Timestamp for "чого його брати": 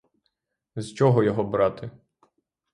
0.93-1.91